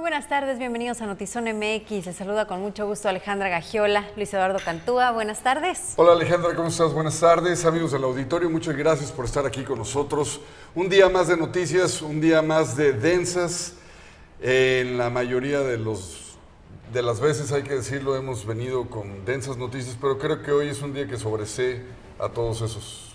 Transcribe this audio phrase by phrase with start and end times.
[0.00, 2.06] buenas tardes, bienvenidos a Notizón MX.
[2.06, 5.10] Les saluda con mucho gusto Alejandra Gagiola, Luis Eduardo Cantúa.
[5.12, 5.92] Buenas tardes.
[5.96, 6.94] Hola Alejandra, ¿cómo estás?
[6.94, 8.48] Buenas tardes, amigos del auditorio.
[8.48, 10.40] Muchas gracias por estar aquí con nosotros.
[10.74, 13.74] Un día más de noticias, un día más de densas.
[14.40, 16.38] En la mayoría de los
[16.94, 20.68] de las veces, hay que decirlo, hemos venido con densas noticias, pero creo que hoy
[20.68, 21.82] es un día que sobresee
[22.18, 23.09] a todos esos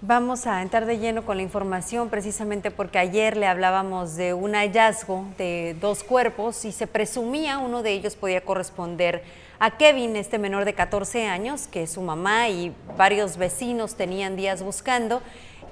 [0.00, 4.54] Vamos a entrar de lleno con la información precisamente porque ayer le hablábamos de un
[4.54, 9.24] hallazgo de dos cuerpos y se presumía uno de ellos podía corresponder
[9.58, 14.62] a Kevin, este menor de 14 años, que su mamá y varios vecinos tenían días
[14.62, 15.20] buscando,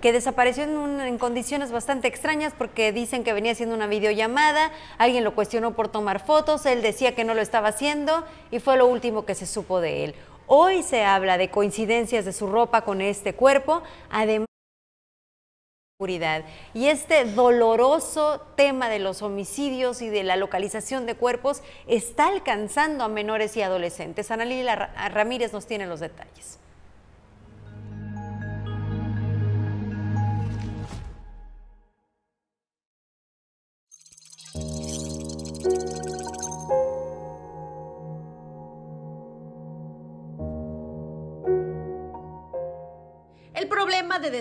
[0.01, 5.23] que desapareció en, en, condiciones bastante extrañas porque dicen que venía haciendo una videollamada, alguien
[5.23, 8.89] lo cuestionó por tomar fotos, él decía que no lo estaba haciendo y fue lo
[8.89, 10.15] último que se supo de él.
[10.47, 16.45] Hoy se habla de coincidencias de su ropa con este cuerpo, además de seguridad.
[16.73, 23.03] Y este doloroso tema de los homicidios y de la localización de cuerpos está alcanzando
[23.03, 24.31] a menores y adolescentes.
[24.31, 24.77] Ana Lila
[25.09, 26.61] Ramírez nos tiene los detalles.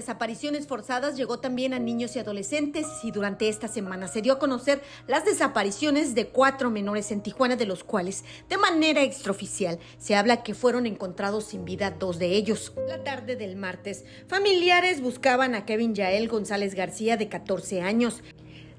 [0.06, 4.39] Desapariciones forzadas llegó también a niños y adolescentes y durante esta semana se dio a
[4.39, 10.16] conocer las desapariciones de cuatro menores en Tijuana, de los cuales, de manera extraoficial, se
[10.16, 12.72] habla que fueron encontrados sin vida dos de ellos.
[12.88, 18.22] La tarde del martes, familiares buscaban a Kevin Yael González García, de 14 años,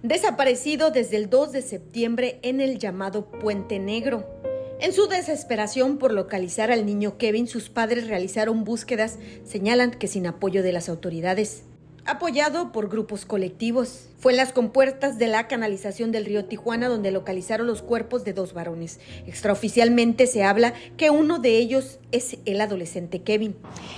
[0.04, 4.45] desaparecido desde el 2 de septiembre en el llamado Puente Negro.
[4.78, 10.26] En su desesperación por localizar al niño Kevin, sus padres realizaron búsquedas, señalan que sin
[10.26, 11.62] apoyo de las autoridades.
[12.04, 14.10] Apoyado por grupos colectivos.
[14.18, 18.34] Fue en las compuertas de la canalización del río Tijuana donde localizaron los cuerpos de
[18.34, 19.00] dos varones.
[19.26, 23.56] Extraoficialmente se habla que uno de ellos es el adolescente Kevin.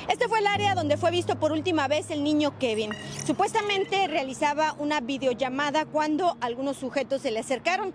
[0.08, 2.92] Este fue el área donde fue visto por última vez el niño Kevin.
[3.26, 7.92] Supuestamente realizaba una videollamada cuando algunos sujetos se le acercaron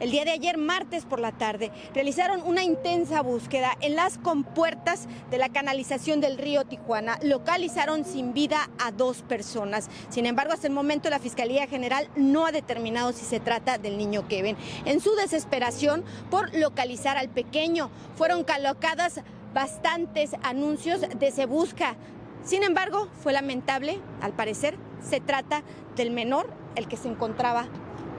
[0.00, 5.08] el día de ayer, martes por la tarde, realizaron una intensa búsqueda en las compuertas
[5.30, 7.18] de la canalización del río Tijuana.
[7.22, 9.88] Localizaron sin vida a dos personas.
[10.10, 13.96] Sin embargo, hasta el momento la Fiscalía General no ha determinado si se trata del
[13.96, 14.56] niño Kevin.
[14.84, 19.20] En su desesperación por localizar al pequeño, fueron colocadas
[19.54, 21.96] bastantes anuncios de se busca.
[22.44, 25.62] Sin embargo, fue lamentable, al parecer se trata
[25.96, 27.66] del menor, el que se encontraba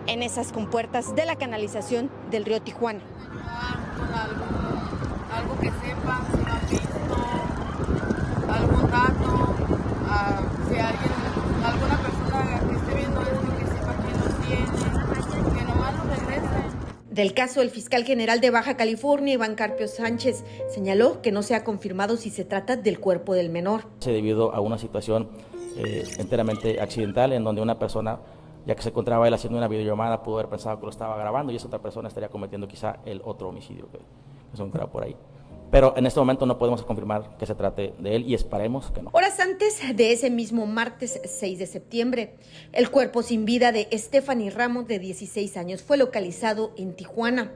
[0.08, 3.02] en esas compuertas de la canalización del río Tijuana.
[3.98, 4.46] Con algo,
[5.32, 7.16] algo que sepa, si visto,
[8.52, 9.56] algún dato,
[10.04, 11.12] uh, si alguien,
[11.64, 16.58] alguna persona que esté viendo esto, que sepa quién lo tiene, que nomás lo regrese.
[17.10, 21.56] Del caso, el fiscal general de Baja California, Iván Carpio Sánchez, señaló que no se
[21.56, 23.86] ha confirmado si se trata del cuerpo del menor.
[24.00, 25.30] Se debido a una situación
[25.78, 28.20] eh, enteramente accidental en donde una persona
[28.68, 31.54] ya que se encontraba él haciendo una videollamada, pudo haber pensado que lo estaba grabando
[31.54, 34.00] y esa otra persona estaría cometiendo quizá el otro homicidio que,
[34.54, 35.16] se encontraba por ahí.
[35.72, 39.02] Pero en este momento no podemos confirmar que se trate de él y esperemos que
[39.02, 39.10] no.
[39.14, 42.36] Horas antes de ese mismo martes 6 de septiembre,
[42.74, 47.52] el cuerpo sin vida de Stephanie Ramos, de 16 años, fue localizado en Tijuana.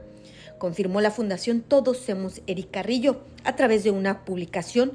[0.58, 4.92] Confirmó la Fundación Todos Somos Eric Carrillo a través de una publicación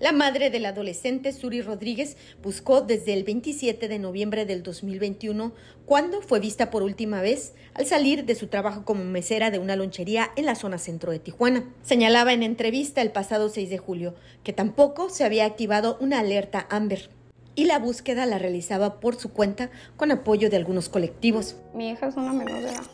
[0.00, 5.52] la madre del adolescente, Suri Rodríguez, buscó desde el 27 de noviembre del 2021,
[5.86, 9.74] cuando fue vista por última vez al salir de su trabajo como mesera de una
[9.74, 11.64] lonchería en la zona centro de Tijuana.
[11.82, 14.14] Señalaba en entrevista el pasado 6 de julio
[14.44, 17.10] que tampoco se había activado una alerta Amber
[17.56, 21.56] y la búsqueda la realizaba por su cuenta con apoyo de algunos colectivos.
[21.74, 22.86] Mi hija es una menor de edad.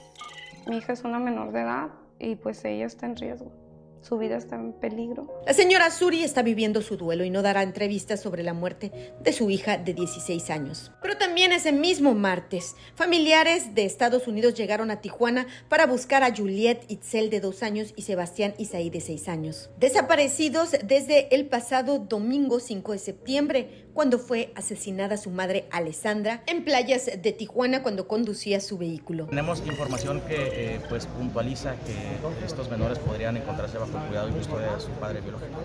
[0.67, 1.89] Mi hija es una menor de edad
[2.19, 3.64] y pues ella está en riesgo
[4.05, 5.43] su vida está en peligro.
[5.47, 9.33] La señora Suri está viviendo su duelo y no dará entrevistas sobre la muerte de
[9.33, 10.93] su hija de 16 años.
[11.01, 16.35] Pero también ese mismo martes, familiares de Estados Unidos llegaron a Tijuana para buscar a
[16.35, 21.99] Juliet Itzel de 2 años y Sebastián Isaí de 6 años, desaparecidos desde el pasado
[21.99, 28.09] domingo 5 de septiembre, cuando fue asesinada su madre Alessandra en playas de Tijuana cuando
[28.09, 29.27] conducía su vehículo.
[29.27, 34.33] Tenemos información que eh, pues puntualiza que estos menores podrían encontrarse bajo el cuidado y
[34.33, 35.61] custodia de su padre biológico.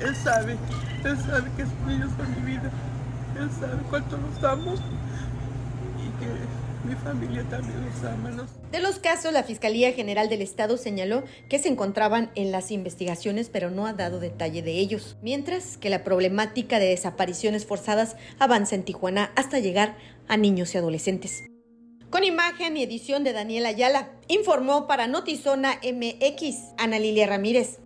[0.00, 0.56] Él sabe,
[1.04, 2.70] él sabe que sus niños son mi vida,
[3.38, 6.55] él sabe cuánto los amo y que
[6.86, 8.46] mi familia también los ama.
[8.70, 13.50] De los casos, la Fiscalía General del Estado señaló que se encontraban en las investigaciones,
[13.50, 15.16] pero no ha dado detalle de ellos.
[15.22, 19.96] Mientras que la problemática de desapariciones forzadas avanza en Tijuana hasta llegar
[20.28, 21.44] a niños y adolescentes.
[22.10, 27.80] Con imagen y edición de Daniel Ayala, informó para Notizona MX Ana Lilia Ramírez.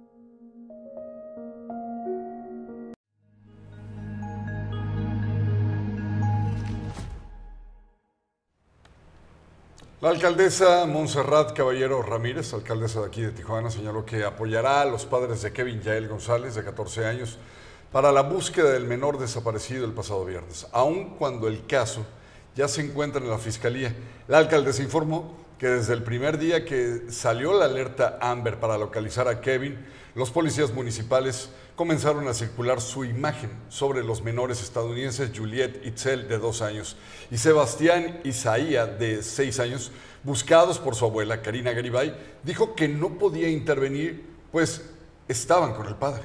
[10.03, 15.05] La alcaldesa Montserrat Caballero Ramírez, alcaldesa de aquí de Tijuana, señaló que apoyará a los
[15.05, 17.37] padres de Kevin Yael González, de 14 años,
[17.93, 22.07] para la búsqueda del menor desaparecido el pasado viernes, aun cuando el caso
[22.57, 23.95] ya se encuentra en la fiscalía.
[24.27, 29.29] La alcaldesa informó que desde el primer día que salió la alerta Amber para localizar
[29.29, 31.51] a Kevin, los policías municipales
[31.81, 36.95] comenzaron a circular su imagen sobre los menores estadounidenses Juliet Itzel, de dos años,
[37.31, 39.91] y Sebastián Isaía, de seis años,
[40.23, 44.91] buscados por su abuela, Karina Garibay, dijo que no podía intervenir, pues
[45.27, 46.23] estaban con el padre.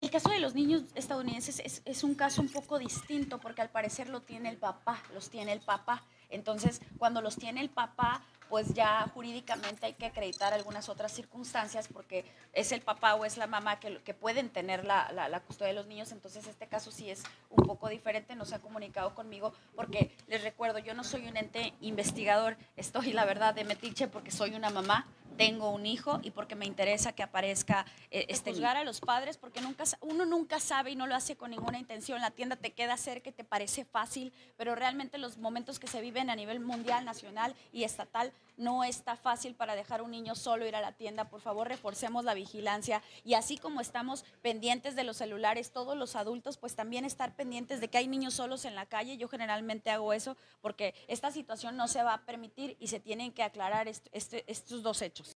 [0.00, 3.70] El caso de los niños estadounidenses es, es, un caso un poco distinto porque al
[3.70, 6.02] parecer lo tiene el papá, los tiene el papá.
[6.30, 11.88] Entonces, cuando los tiene el papá, pues ya jurídicamente hay que acreditar algunas otras circunstancias
[11.90, 15.68] porque es el papá o es la mamá que, que pueden tener la, la, custodia
[15.68, 19.14] de los niños, entonces este caso sí es un poco diferente, no se ha comunicado
[19.14, 24.06] conmigo porque les recuerdo, yo no soy un ente investigador, estoy la verdad de metiche
[24.06, 25.06] porque soy una mamá,
[25.46, 29.38] tengo un hijo y porque me interesa que aparezca eh, este juzgar a los padres
[29.38, 32.20] porque nunca uno nunca sabe y no lo hace con ninguna intención.
[32.20, 36.30] La tienda te queda cerca te parece fácil pero realmente los momentos que se viven
[36.30, 40.76] a nivel mundial nacional y estatal no está fácil para dejar un niño solo ir
[40.76, 41.28] a la tienda.
[41.28, 46.16] Por favor reforcemos la vigilancia y así como estamos pendientes de los celulares todos los
[46.16, 49.16] adultos pues también estar pendientes de que hay niños solos en la calle.
[49.16, 53.32] Yo generalmente hago eso porque esta situación no se va a permitir y se tienen
[53.32, 55.36] que aclarar estos dos hechos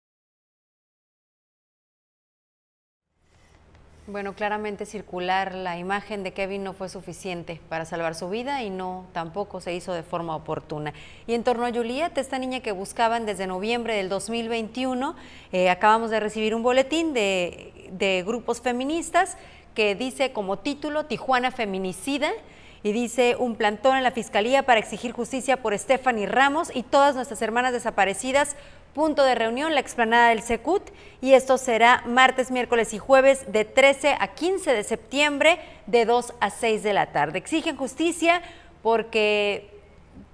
[4.08, 8.68] Bueno, claramente circular la imagen de Kevin no fue suficiente para salvar su vida y
[8.68, 10.92] no tampoco se hizo de forma oportuna.
[11.28, 15.14] Y en torno a Juliet, esta niña que buscaban desde noviembre del 2021,
[15.52, 19.36] eh, acabamos de recibir un boletín de, de grupos feministas
[19.72, 22.32] que dice como título Tijuana Feminicida
[22.82, 27.14] y dice un plantón en la Fiscalía para exigir justicia por Stephanie Ramos y todas
[27.14, 28.56] nuestras hermanas desaparecidas
[28.94, 30.90] punto de reunión, la explanada del Secut,
[31.20, 36.34] y esto será martes, miércoles y jueves de 13 a 15 de septiembre de 2
[36.40, 37.38] a 6 de la tarde.
[37.38, 38.42] Exigen justicia
[38.82, 39.80] porque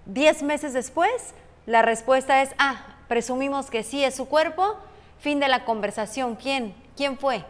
[0.06, 1.34] 10 meses después
[1.66, 4.76] la respuesta es, ah, presumimos que sí es su cuerpo,
[5.18, 6.34] fin de la conversación.
[6.34, 6.74] ¿Quién?
[6.96, 7.44] ¿Quién fue?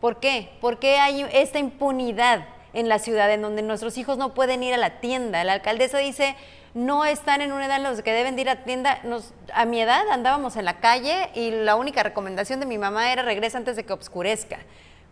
[0.00, 0.50] ¿Por qué?
[0.60, 4.74] ¿Por qué hay esta impunidad en la ciudad en donde nuestros hijos no pueden ir
[4.74, 5.42] a la tienda?
[5.44, 6.36] La alcaldesa dice,
[6.74, 8.98] no están en una edad en los que deben ir a tienda.
[9.04, 13.12] Nos, a mi edad andábamos en la calle y la única recomendación de mi mamá
[13.12, 14.58] era regresa antes de que obscurezca.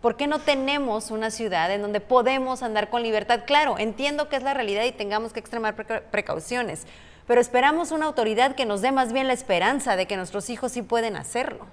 [0.03, 3.43] ¿Por qué no tenemos una ciudad en donde podemos andar con libertad?
[3.47, 5.76] Claro, entiendo que es la realidad y tengamos que extremar
[6.11, 6.88] precauciones,
[7.29, 10.73] pero esperamos una autoridad que nos dé más bien la esperanza de que nuestros hijos
[10.73, 11.67] sí pueden hacerlo.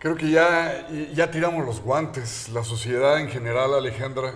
[0.00, 4.34] Creo que ya, ya tiramos los guantes, la sociedad en general, Alejandra,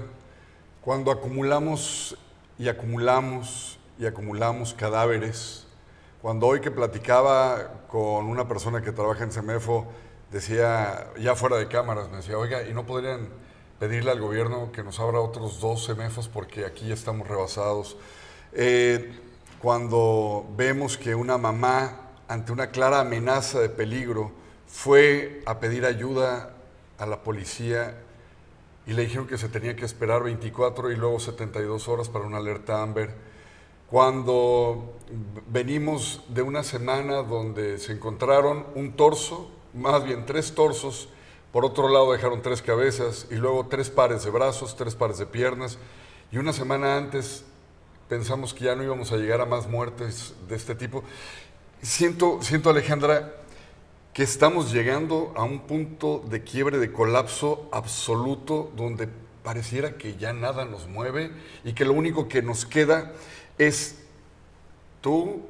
[0.86, 2.16] cuando acumulamos
[2.60, 5.66] y acumulamos y acumulamos cadáveres.
[6.22, 9.84] Cuando hoy que platicaba con una persona que trabaja en CEMEFO,
[10.30, 13.30] decía, ya fuera de cámaras, me decía, oiga, ¿y no podrían
[13.80, 17.96] pedirle al gobierno que nos abra otros dos CEMEFOS porque aquí ya estamos rebasados?
[18.52, 19.12] Eh,
[19.60, 24.30] cuando vemos que una mamá, ante una clara amenaza de peligro,
[24.68, 26.54] fue a pedir ayuda
[26.96, 28.05] a la policía
[28.86, 32.38] y le dijeron que se tenía que esperar 24 y luego 72 horas para una
[32.38, 33.14] alerta Amber
[33.90, 34.96] cuando
[35.48, 41.08] venimos de una semana donde se encontraron un torso, más bien tres torsos,
[41.52, 45.26] por otro lado dejaron tres cabezas y luego tres pares de brazos, tres pares de
[45.26, 45.78] piernas,
[46.32, 47.44] y una semana antes
[48.08, 51.04] pensamos que ya no íbamos a llegar a más muertes de este tipo.
[51.80, 53.36] Siento, siento Alejandra,
[54.16, 59.10] que estamos llegando a un punto de quiebre, de colapso absoluto, donde
[59.42, 61.32] pareciera que ya nada nos mueve
[61.64, 63.12] y que lo único que nos queda
[63.58, 63.96] es
[65.02, 65.42] tú,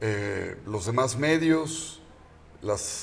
[0.00, 2.00] eh, los demás medios,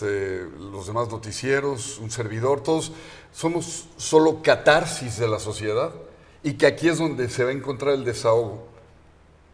[0.01, 2.91] eh, los demás noticieros, un servidor, todos
[3.31, 5.93] somos solo catarsis de la sociedad
[6.41, 8.76] y que aquí es donde se va a encontrar el desahogo.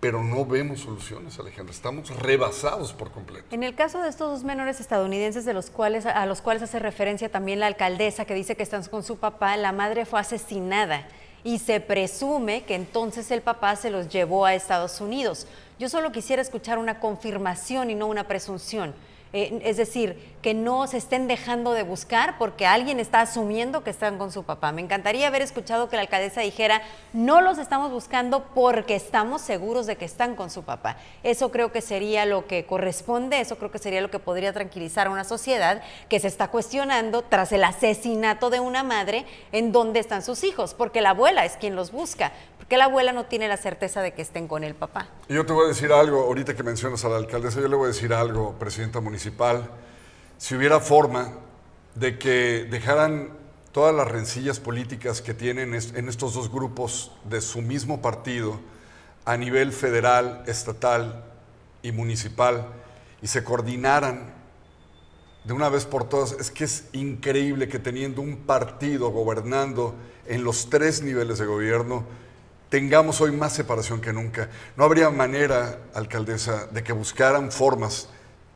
[0.03, 1.74] Pero no vemos soluciones, Alejandra.
[1.74, 3.45] Estamos rebasados por completo.
[3.51, 6.77] En el caso de estos dos menores estadounidenses de los cuales, a los cuales hace
[6.77, 11.07] referencia también la alcaldesa que dice que están con su papá, la madre fue asesinada
[11.45, 15.48] y se presume que entonces el papá se los llevó a Estados Unidos.
[15.79, 18.93] Yo solo quisiera escuchar una confirmación y no una presunción.
[19.36, 23.90] Eh, es decir, que no se estén dejando de buscar porque alguien está asumiendo que
[23.90, 24.72] están con su papá.
[24.72, 29.88] Me encantaría haber escuchado que la alcaldesa dijera, no los estamos buscando porque estamos seguros
[29.88, 30.98] de que están con su papá.
[31.24, 35.08] Eso creo que sería lo que corresponde, eso creo que sería lo que podría tranquilizar
[35.08, 40.00] a una sociedad que se está cuestionando tras el asesinato de una madre en dónde
[40.00, 43.48] están sus hijos, porque la abuela es quien los busca, porque la abuela no tiene
[43.48, 45.08] la certeza de que estén con el papá.
[45.28, 47.86] Yo te voy a decir algo, ahorita que mencionas a la alcaldesa, yo le voy
[47.86, 49.23] a decir algo, presidenta municipal
[50.38, 51.32] si hubiera forma
[51.96, 53.30] de que dejaran
[53.72, 58.60] todas las rencillas políticas que tienen en estos dos grupos de su mismo partido
[59.25, 61.24] a nivel federal, estatal
[61.82, 62.68] y municipal
[63.22, 64.34] y se coordinaran
[65.44, 70.44] de una vez por todas, es que es increíble que teniendo un partido gobernando en
[70.44, 72.06] los tres niveles de gobierno,
[72.70, 74.50] tengamos hoy más separación que nunca.
[74.77, 78.10] No habría manera, alcaldesa, de que buscaran formas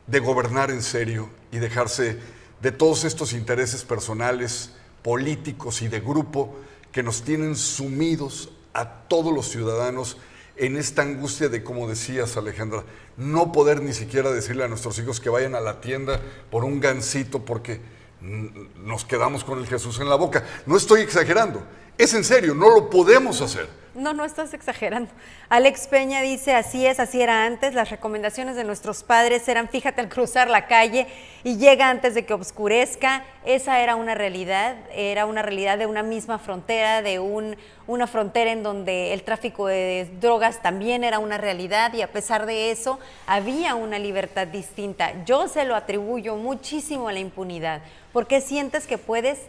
[0.08, 2.18] de gobernar en serio y dejarse
[2.60, 4.72] de todos estos intereses personales,
[5.02, 6.56] políticos y de grupo
[6.90, 10.16] que nos tienen sumidos a todos los ciudadanos
[10.56, 12.82] en esta angustia de, como decías Alejandra,
[13.16, 16.80] no poder ni siquiera decirle a nuestros hijos que vayan a la tienda por un
[16.80, 17.80] gansito porque
[18.20, 20.44] nos quedamos con el Jesús en la boca.
[20.66, 21.62] No estoy exagerando,
[21.98, 23.68] es en serio, no lo podemos hacer.
[23.98, 25.10] No, no estás exagerando.
[25.48, 30.00] Alex Peña dice, así es, así era antes, las recomendaciones de nuestros padres eran fíjate
[30.00, 31.08] al cruzar la calle
[31.42, 33.24] y llega antes de que oscurezca.
[33.44, 37.56] Esa era una realidad, era una realidad de una misma frontera, de un,
[37.88, 42.46] una frontera en donde el tráfico de drogas también era una realidad y a pesar
[42.46, 45.24] de eso había una libertad distinta.
[45.24, 47.82] Yo se lo atribuyo muchísimo a la impunidad.
[48.12, 49.40] ¿Por qué sientes que puedes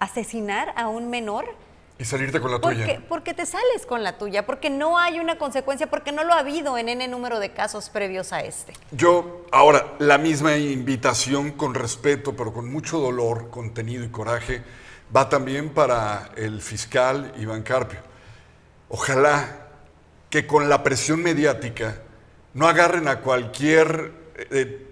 [0.00, 1.46] asesinar a un menor?
[1.98, 3.02] Y salirte con la porque, tuya.
[3.08, 6.40] Porque te sales con la tuya, porque no hay una consecuencia, porque no lo ha
[6.40, 8.74] habido en N número de casos previos a este.
[8.90, 14.62] Yo, ahora, la misma invitación con respeto, pero con mucho dolor, contenido y coraje,
[15.14, 18.00] va también para el fiscal Iván Carpio.
[18.90, 19.68] Ojalá
[20.28, 22.02] que con la presión mediática
[22.52, 24.12] no agarren a cualquier
[24.50, 24.86] eh,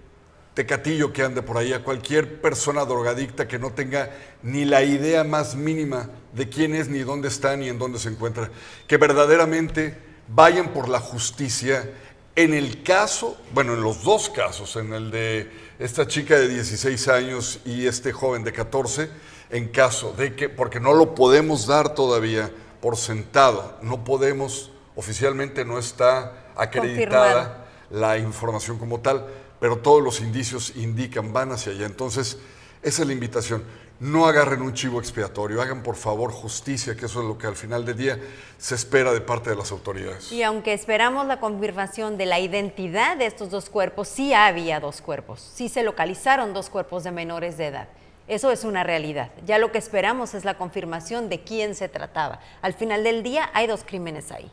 [0.55, 4.09] tecatillo que ande por ahí, a cualquier persona drogadicta que no tenga
[4.41, 8.09] ni la idea más mínima de quién es, ni dónde está, ni en dónde se
[8.09, 8.49] encuentra.
[8.87, 11.89] Que verdaderamente vayan por la justicia.
[12.35, 15.49] En el caso, bueno, en los dos casos, en el de
[15.79, 19.09] esta chica de 16 años y este joven de 14,
[19.49, 22.51] en caso de que, porque no lo podemos dar todavía
[22.81, 29.25] por sentado, no podemos, oficialmente no está acreditada la información como tal
[29.59, 31.85] pero todos los indicios indican, van hacia allá.
[31.85, 32.37] Entonces,
[32.81, 33.63] esa es la invitación.
[33.99, 37.55] No agarren un chivo expiatorio, hagan por favor justicia, que eso es lo que al
[37.55, 38.19] final del día
[38.57, 40.31] se espera de parte de las autoridades.
[40.31, 45.01] Y aunque esperamos la confirmación de la identidad de estos dos cuerpos, sí había dos
[45.01, 47.87] cuerpos, sí se localizaron dos cuerpos de menores de edad.
[48.27, 49.31] Eso es una realidad.
[49.45, 52.39] Ya lo que esperamos es la confirmación de quién se trataba.
[52.61, 54.51] Al final del día hay dos crímenes ahí.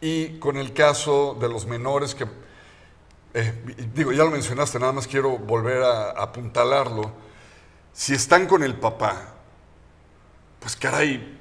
[0.00, 2.26] Y con el caso de los menores que
[3.34, 3.52] eh,
[3.94, 7.12] digo, ya lo mencionaste, nada más quiero volver a, apuntalarlo.
[7.98, 9.34] Si están con el papá,
[10.60, 11.36] pues caray,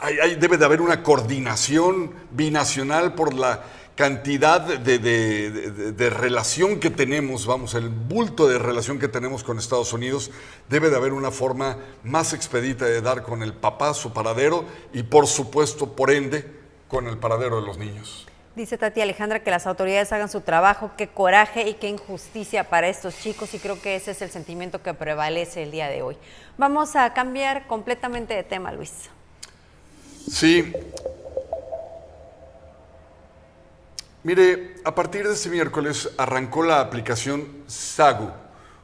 [0.00, 3.64] hay, debe de haber una coordinación binacional por la
[3.96, 9.92] cantidad de, de, relación que tenemos, vamos, el bulto de relación que tenemos con Estados
[9.92, 10.30] Unidos,
[10.68, 15.02] debe de haber una forma más expedita de dar con el papá su paradero y
[15.02, 16.46] por supuesto, por ende,
[16.86, 18.29] con el paradero de los niños.
[18.56, 22.88] Dice Tati Alejandra que las autoridades hagan su trabajo, qué coraje y qué injusticia para
[22.88, 26.16] estos chicos y creo que ese es el sentimiento que prevalece el día de hoy.
[26.58, 29.08] Vamos a cambiar completamente de tema, Luis.
[30.28, 30.72] Sí.
[34.24, 38.30] Mire, a partir de este miércoles arrancó la aplicación SAGU,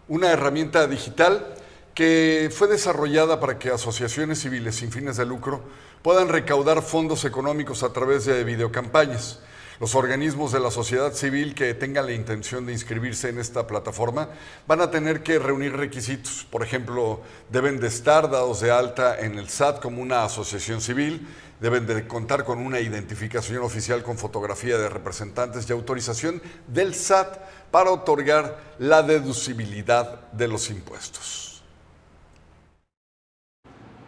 [0.07, 1.55] una herramienta digital
[1.93, 5.65] que fue desarrollada para que asociaciones civiles sin fines de lucro
[6.03, 9.41] puedan recaudar fondos económicos a través de videocampañas.
[9.79, 14.31] Los organismos de la sociedad civil que tengan la intención de inscribirse en esta plataforma
[14.67, 16.47] van a tener que reunir requisitos.
[16.51, 21.29] Por ejemplo, deben de estar dados de alta en el SAT como una asociación civil,
[21.61, 27.37] deben de contar con una identificación oficial con fotografía de representantes y autorización del SAT
[27.71, 31.63] para otorgar la deducibilidad de los impuestos.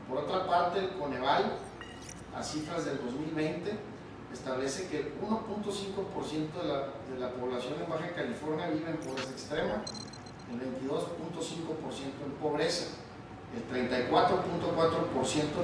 [0.09, 1.59] Por otra parte, el Coneval,
[2.35, 3.98] a cifras del 2020,
[4.39, 6.79] establece que el 1.5% de la,
[7.13, 9.83] de la población en Baja California vive en pobreza extrema,
[10.51, 12.87] el 22.5% en pobreza,
[13.55, 14.23] el 34.4%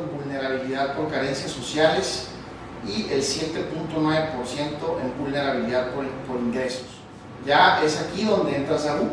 [0.01, 2.29] en vulnerabilidad por carencias sociales
[2.87, 6.87] y el 7.9% en vulnerabilidad por, por, ingresos.
[7.47, 9.09] Ya es aquí donde entra salud,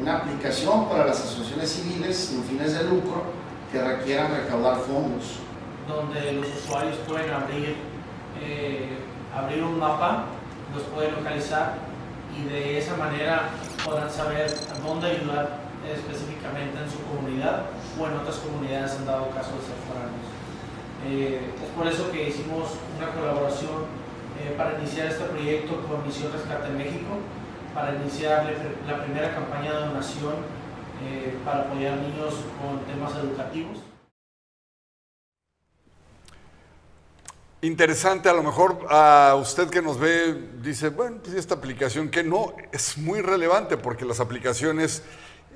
[0.00, 3.22] una aplicación para las asociaciones civiles sin fines de lucro
[3.70, 5.38] que requieran recaudar fondos.
[5.86, 7.76] Donde los usuarios pueden abrir,
[8.42, 8.98] eh,
[9.34, 10.24] abrir un mapa,
[10.74, 11.74] los pueden localizar
[12.36, 13.50] y de esa manera
[13.84, 17.66] podrán saber a dónde ayudar específicamente en su comunidad
[17.98, 20.28] o en otras comunidades en dado caso de ser foráneos.
[21.06, 23.86] Eh, es por eso que hicimos una colaboración
[24.40, 27.18] eh, para iniciar este proyecto con Misión Rescate México,
[27.74, 28.44] para iniciar
[28.86, 30.58] la primera campaña de donación
[31.44, 33.87] para apoyar niños con temas educativos.
[37.60, 42.22] Interesante, a lo mejor a usted que nos ve dice, bueno, pues esta aplicación que
[42.22, 45.02] no, es muy relevante porque las aplicaciones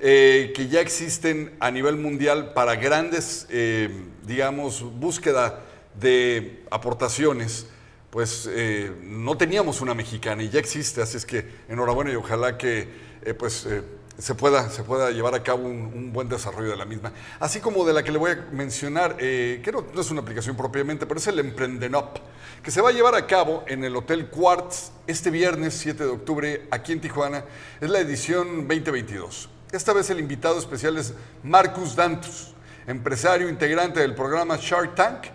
[0.01, 3.89] eh, que ya existen a nivel mundial para grandes, eh,
[4.23, 5.61] digamos, búsqueda
[5.97, 7.67] de aportaciones,
[8.09, 12.57] pues eh, no teníamos una mexicana y ya existe, así es que enhorabuena y ojalá
[12.57, 13.65] que pues
[14.17, 17.11] se pueda, se pueda llevar a cabo un, buen desarrollo de la misma.
[17.39, 20.55] Así como de la que le voy a mencionar, eh, que no, es una aplicación
[20.55, 22.17] propiamente, pero es el Emprendenop,
[22.61, 26.09] que se va a llevar a cabo en el Hotel Quartz este viernes 7 de
[26.09, 27.43] octubre aquí en Tijuana.
[27.81, 29.49] Es la edición 2022.
[29.71, 32.53] Esta vez el invitado especial es Marcus Dantus,
[32.85, 35.25] empresario integrante del programa Shark Tank.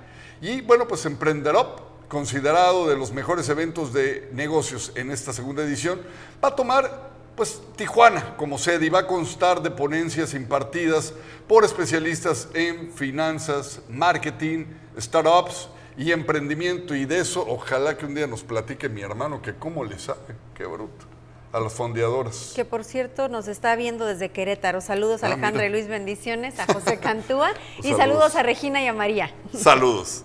[0.41, 6.01] Y bueno, pues Emprendenop considerado de los mejores eventos de negocios en esta segunda edición,
[6.43, 11.15] va a tomar pues Tijuana como sede y va a constar de ponencias impartidas
[11.47, 14.65] por especialistas en finanzas, marketing,
[14.99, 16.97] startups y emprendimiento.
[16.97, 20.35] Y de eso ojalá que un día nos platique mi hermano que cómo le sabe,
[20.57, 21.07] qué bruto.
[21.53, 22.55] A las fondeadoras.
[22.57, 24.81] Que por cierto nos está viendo desde Querétaro.
[24.81, 27.53] Saludos a ah, Alejandra y Luis, bendiciones, a José Cantúa
[27.85, 29.33] y saludos a Regina y a María.
[29.57, 30.25] Saludos.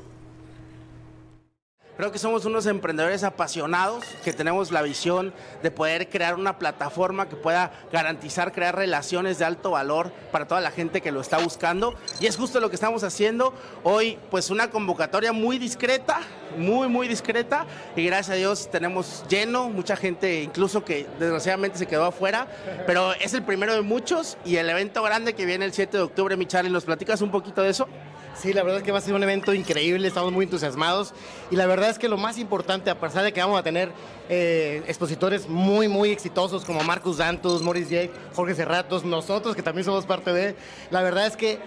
[1.96, 5.32] Creo que somos unos emprendedores apasionados que tenemos la visión
[5.62, 10.60] de poder crear una plataforma que pueda garantizar crear relaciones de alto valor para toda
[10.60, 11.94] la gente que lo está buscando.
[12.20, 13.54] Y es justo lo que estamos haciendo.
[13.84, 16.22] Hoy pues una convocatoria muy discreta
[16.58, 21.86] muy muy discreta y gracias a Dios tenemos lleno mucha gente incluso que desgraciadamente se
[21.86, 22.48] quedó afuera
[22.86, 26.04] pero es el primero de muchos y el evento grande que viene el 7 de
[26.04, 27.88] octubre mi Charlie ¿nos platicas un poquito de eso?
[28.36, 31.14] Sí, la verdad es que va a ser un evento increíble, estamos muy entusiasmados
[31.52, 33.92] y la verdad es que lo más importante, a pesar de que vamos a tener
[34.28, 39.86] eh, expositores muy, muy exitosos como Marcus Dantus, Morris Jake, Jorge Serratos, nosotros que también
[39.86, 40.56] somos parte de,
[40.90, 41.60] la verdad es que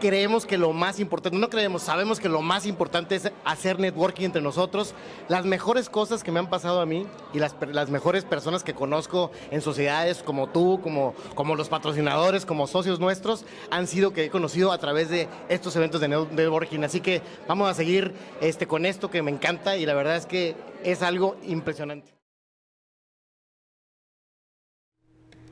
[0.00, 4.24] creemos que lo más importante, no creemos, sabemos que lo más importante es hacer networking
[4.26, 4.94] entre nosotros.
[5.28, 8.74] Las mejores cosas que me han pasado a mí y las, las mejores personas que
[8.74, 14.24] conozco en sociedades como tú, como, como los patrocinadores, como socios nuestros, han sido que
[14.24, 16.80] he conocido a través de estos eventos de networking.
[16.84, 20.26] Así que vamos a seguir este, con esto que me encanta y la verdad es
[20.26, 22.13] que es algo impresionante.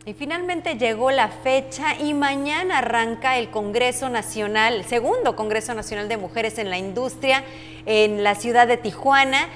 [0.04, 6.08] Y finalmente llegó la fecha y mañana arranca el Congreso Nacional, el segundo Congreso Nacional
[6.08, 7.44] de Mujeres en la Industria
[7.86, 9.48] en la ciudad de Tijuana.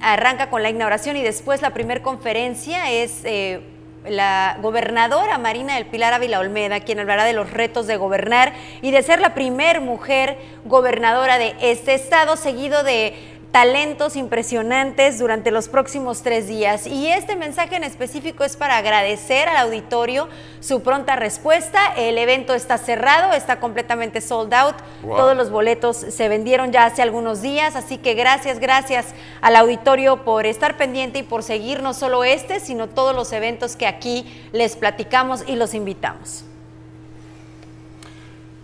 [0.00, 3.62] Arranca con la inauguración y después la primera conferencia es eh,
[4.08, 8.92] la gobernadora Marina del Pilar Ávila Olmeda, quien hablará de los retos de gobernar y
[8.92, 13.14] de ser la primer mujer gobernadora de este estado, seguido de
[13.52, 16.86] talentos impresionantes durante los próximos tres días.
[16.86, 20.28] Y este mensaje en específico es para agradecer al auditorio
[20.60, 21.80] su pronta respuesta.
[21.96, 24.76] El evento está cerrado, está completamente sold out.
[25.02, 29.06] Todos los boletos se vendieron ya hace algunos días, así que gracias, gracias
[29.40, 33.74] al auditorio por estar pendiente y por seguir no solo este, sino todos los eventos
[33.74, 36.44] que aquí les platicamos y los invitamos.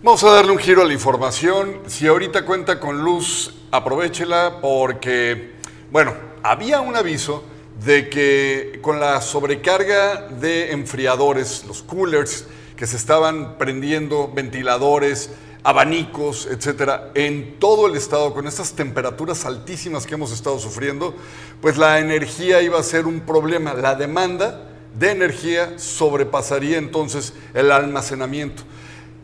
[0.03, 1.81] Vamos a darle un giro a la información.
[1.87, 5.53] Si ahorita cuenta con luz aprovechela porque,
[5.91, 7.43] bueno, había un aviso
[7.83, 15.31] de que con la sobrecarga de enfriadores, los coolers, que se estaban prendiendo, ventiladores,
[15.63, 21.13] abanicos, etcétera, en todo el estado, con estas temperaturas altísimas que hemos estado sufriendo,
[21.61, 23.73] pues la energía iba a ser un problema.
[23.73, 28.63] La demanda de energía sobrepasaría entonces el almacenamiento.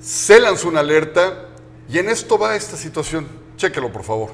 [0.02, 1.48] Se lanzó una alerta
[1.90, 3.43] y en esto va esta situación.
[3.64, 4.30] Chéquelo, por favor.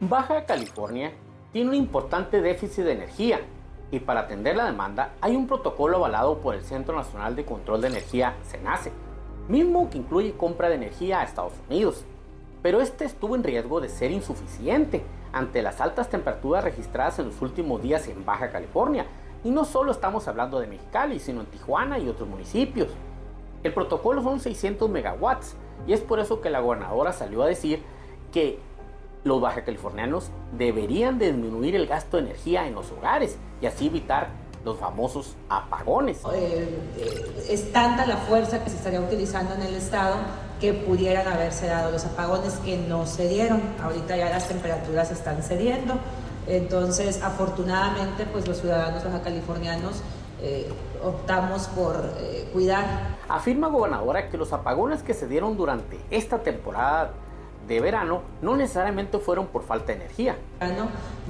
[0.00, 1.14] Baja California
[1.50, 3.40] tiene un importante déficit de energía
[3.96, 7.80] y para atender la demanda hay un protocolo avalado por el Centro Nacional de Control
[7.80, 8.92] de Energía, CENACE,
[9.48, 12.04] mismo que incluye compra de energía a Estados Unidos.
[12.62, 17.40] Pero este estuvo en riesgo de ser insuficiente ante las altas temperaturas registradas en los
[17.42, 19.06] últimos días en Baja California.
[19.44, 22.88] Y no solo estamos hablando de Mexicali, sino en Tijuana y otros municipios.
[23.62, 27.82] El protocolo son 600 megawatts y es por eso que la gobernadora salió a decir
[28.32, 28.58] que
[29.24, 34.28] los baja californianos deberían disminuir el gasto de energía en los hogares y así evitar
[34.64, 36.18] los famosos apagones.
[36.32, 40.16] Eh, eh, es tanta la fuerza que se estaría utilizando en el estado
[40.60, 43.60] que pudieran haberse dado los apagones que no se dieron.
[43.82, 45.94] Ahorita ya las temperaturas están cediendo.
[46.46, 50.02] Entonces, afortunadamente, pues los ciudadanos baja californianos
[50.40, 50.70] eh,
[51.02, 51.96] optamos por
[52.52, 53.16] cuidar.
[53.28, 57.12] Afirma gobernadora que los apagones que se dieron durante esta temporada
[57.66, 60.36] de verano no necesariamente fueron por falta de energía.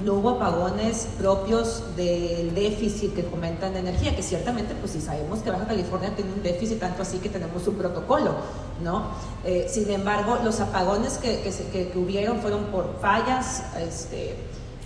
[0.03, 5.39] No hubo apagones propios del déficit que comentan de energía, que ciertamente pues si sabemos
[5.39, 8.35] que Baja California tiene un déficit tanto así que tenemos un protocolo,
[8.83, 9.11] ¿no?
[9.45, 14.35] Eh, sin embargo, los apagones que, que, que, hubieron fueron por fallas, este,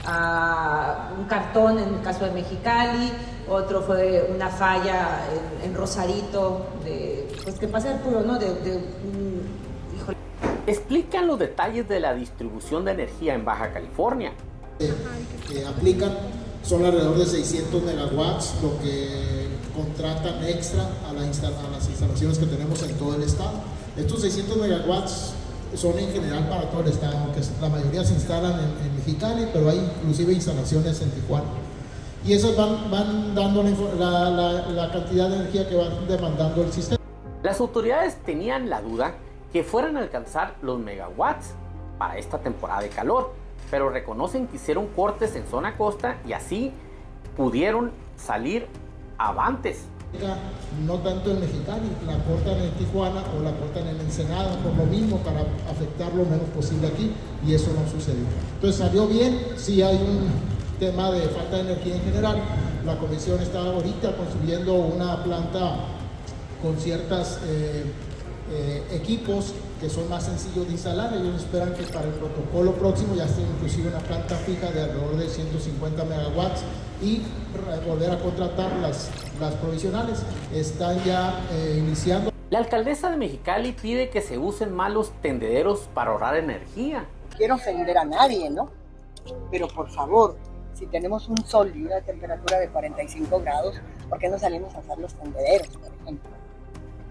[0.05, 3.11] un cartón en el caso de Mexicali,
[3.49, 5.25] otro fue una falla
[5.63, 8.37] en, Rosarito, de, pues que pasa Arturo, ¿no?
[8.37, 8.79] De, de
[10.69, 14.33] explican los detalles de la distribución de energía en Baja California.
[14.77, 16.11] Que aplican
[16.63, 22.93] son alrededor de 600 megawatts, lo que contratan extra a, las instalaciones que tenemos en
[22.97, 23.53] todo el estado.
[23.97, 25.33] Estos 600 megawatts
[25.75, 29.69] son en general para todo el estado, aunque la mayoría se instalan en, Mexicali, pero
[29.69, 31.47] hay inclusive instalaciones en Tijuana.
[32.25, 33.63] Y esas van, van dando
[33.97, 36.99] la, la cantidad de energía que van demandando el sistema.
[37.41, 39.15] Las autoridades tenían la duda
[39.51, 41.53] que fueran a alcanzar los megawatts
[41.97, 43.33] para esta temporada de calor,
[43.71, 46.71] pero reconocen que hicieron cortes en zona costa y así
[47.35, 48.67] pudieron salir
[49.17, 49.85] avantes.
[50.85, 54.85] No tanto en Mexicali, la cortan en Tijuana o la cortan en Ensenada por lo
[54.85, 57.11] mismo para afectar lo menos posible aquí
[57.45, 58.25] y eso no sucedió.
[58.55, 60.29] Entonces salió bien, sí hay un
[60.79, 62.37] tema de falta de energía en general.
[62.85, 65.75] La comisión está ahorita construyendo una planta
[66.63, 67.85] con ciertas eh,
[68.51, 71.13] eh, equipos que son más sencillos de instalar.
[71.13, 75.17] Ellos esperan que para el protocolo próximo ya esté inclusive una planta fija de alrededor
[75.17, 76.63] de 150 megawatts
[77.01, 77.21] y
[77.87, 79.09] volver a contratar las,
[79.39, 80.23] las provisionales.
[80.53, 82.31] Están ya eh, iniciando.
[82.49, 87.05] La alcaldesa de Mexicali pide que se usen malos tendederos para ahorrar energía.
[87.37, 88.71] Quiero ofender a nadie, ¿no?
[89.51, 90.35] Pero por favor,
[90.73, 93.75] si tenemos un sol y una temperatura de 45 grados,
[94.09, 96.38] ¿por qué no salimos a usar los tendederos, por ejemplo?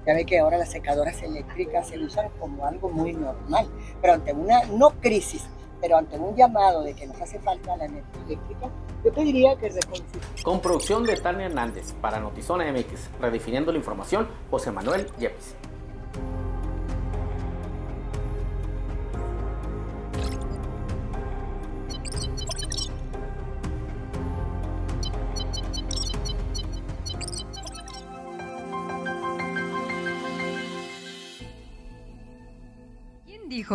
[0.08, 3.68] Ya ve que ahora las secadoras eléctricas se usan como algo muy normal,
[4.00, 5.46] pero ante una, no crisis,
[5.82, 8.70] pero ante un llamado de que nos hace falta la energía eléctrica,
[9.04, 10.42] yo pediría que reconsideren.
[10.42, 15.54] Con producción de Tania Hernández para Notizona MX, redefiniendo la información, José Manuel Yepes.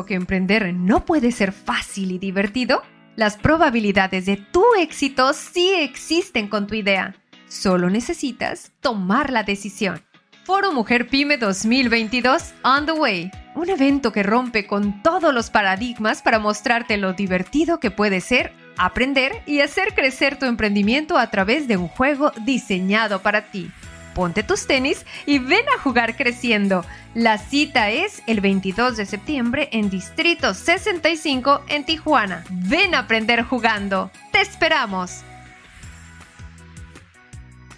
[0.02, 2.82] Que emprender no puede ser fácil y divertido?
[3.16, 7.16] Las probabilidades de tu éxito sí existen con tu idea.
[7.48, 10.02] Solo necesitas tomar la decisión.
[10.46, 13.32] Foro Mujer Pyme 2022 On the Way.
[13.54, 18.52] Un evento que rompe con todos los paradigmas para mostrarte lo divertido que puede ser
[18.78, 23.70] aprender y hacer crecer tu emprendimiento a través de un juego diseñado para ti
[24.14, 26.86] ponte tus tenis y ven a jugar creciendo.
[27.14, 32.44] La cita es el 22 de septiembre en Distrito 65 en Tijuana.
[32.50, 34.12] Ven a aprender jugando.
[34.32, 35.24] ¡Te esperamos!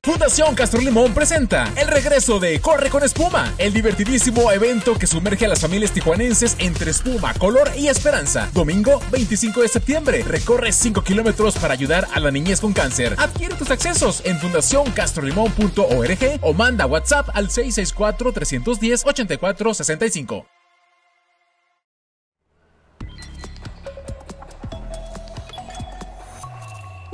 [0.05, 5.45] Fundación Castro Limón presenta el regreso de Corre con Espuma, el divertidísimo evento que sumerge
[5.45, 8.47] a las familias tijuanenses entre espuma, color y esperanza.
[8.53, 13.15] Domingo 25 de septiembre, recorre 5 kilómetros para ayudar a la niñez con cáncer.
[13.17, 18.31] Adquiere tus accesos en fundacioncastrolimón.org o manda WhatsApp al 664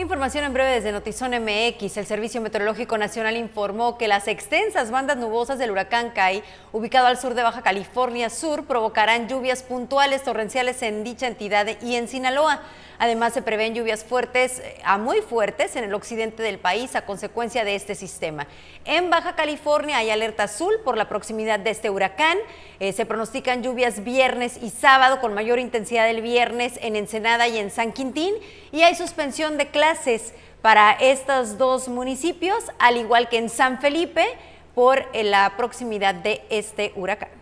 [0.02, 1.96] Información en breve desde Notizón MX.
[1.98, 7.20] El Servicio Meteorológico Nacional informó que las extensas bandas nubosas del huracán Kai, ubicado al
[7.20, 12.64] sur de Baja California Sur, provocarán lluvias puntuales torrenciales en dicha entidad y en Sinaloa.
[13.02, 17.04] Además, se prevén lluvias fuertes eh, a muy fuertes en el occidente del país a
[17.04, 18.46] consecuencia de este sistema.
[18.86, 22.38] En Baja California hay alerta azul por la proximidad de este huracán.
[22.80, 27.58] Eh, se pronostican lluvias viernes y sábado con mayor intensidad el viernes en Ensenada y
[27.58, 28.36] en San Quintín.
[28.72, 34.28] Y hay suspensión de clases para estos dos municipios, al igual que en San Felipe,
[34.76, 37.41] por eh, la proximidad de este huracán.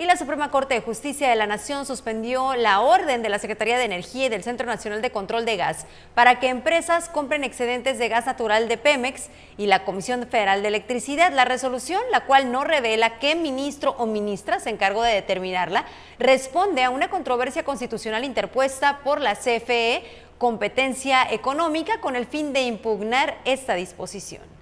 [0.00, 3.76] Y la Suprema Corte de Justicia de la Nación suspendió la orden de la Secretaría
[3.76, 5.84] de Energía y del Centro Nacional de Control de Gas
[6.14, 10.68] para que empresas compren excedentes de gas natural de Pemex y la Comisión Federal de
[10.68, 11.34] Electricidad.
[11.34, 15.84] La resolución, la cual no revela qué ministro o ministra se encargó de determinarla,
[16.18, 20.02] responde a una controversia constitucional interpuesta por la CFE
[20.38, 24.59] competencia económica con el fin de impugnar esta disposición.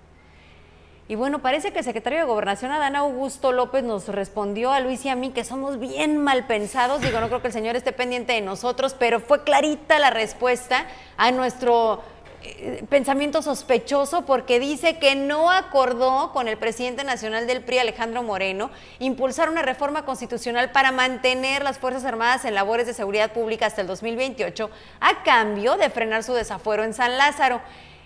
[1.09, 5.07] Y bueno, parece que el secretario de Gobernación, Adán Augusto López, nos respondió a Luis
[5.07, 7.01] y a mí que somos bien mal pensados.
[7.01, 10.87] Digo, no creo que el señor esté pendiente de nosotros, pero fue clarita la respuesta
[11.16, 12.03] a nuestro
[12.44, 18.23] eh, pensamiento sospechoso porque dice que no acordó con el presidente nacional del PRI, Alejandro
[18.23, 23.64] Moreno, impulsar una reforma constitucional para mantener las Fuerzas Armadas en labores de seguridad pública
[23.66, 27.61] hasta el 2028 a cambio de frenar su desafuero en San Lázaro.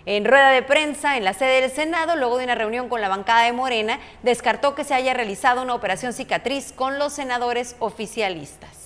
[0.05, 3.07] En rueda de prensa en la sede del Senado, luego de una reunión con la
[3.07, 8.82] bancada de Morena, descartó que se haya realizado una operación cicatriz con los senadores oficialistas.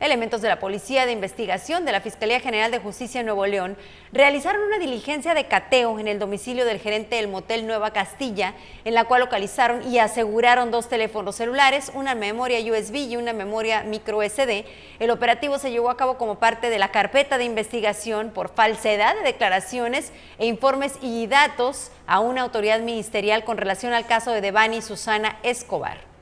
[0.00, 3.76] Elementos de la Policía de Investigación de la Fiscalía General de Justicia de Nuevo León
[4.12, 8.54] realizaron una diligencia de cateo en el domicilio del gerente del motel Nueva Castilla,
[8.84, 13.84] en la cual localizaron y aseguraron dos teléfonos celulares, una memoria USB y una memoria
[13.84, 14.64] micro SD.
[14.98, 19.14] El operativo se llevó a cabo como parte de la carpeta de investigación por falsedad
[19.14, 24.40] de declaraciones e informes y datos a una autoridad ministerial con relación al caso de
[24.40, 26.13] Devani Susana Escobar.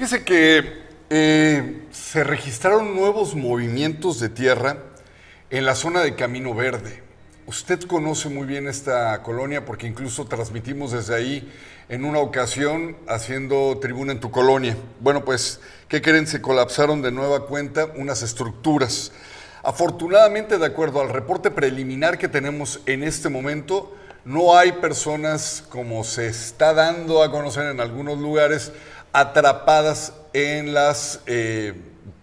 [0.00, 0.64] Fíjese que
[1.10, 4.78] eh, se registraron nuevos movimientos de tierra
[5.50, 7.02] en la zona de Camino Verde.
[7.44, 11.52] Usted conoce muy bien esta colonia porque incluso transmitimos desde ahí
[11.90, 14.74] en una ocasión haciendo tribuna en tu colonia.
[15.00, 16.26] Bueno, pues, ¿qué creen?
[16.26, 19.12] Se colapsaron de nueva cuenta unas estructuras.
[19.62, 26.04] Afortunadamente, de acuerdo al reporte preliminar que tenemos en este momento, no hay personas como
[26.04, 28.72] se está dando a conocer en algunos lugares
[29.12, 31.74] atrapadas en las eh,